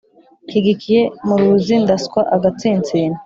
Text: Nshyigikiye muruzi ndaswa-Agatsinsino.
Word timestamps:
Nshyigikiye 0.45 1.01
muruzi 1.27 1.75
ndaswa-Agatsinsino. 1.83 3.17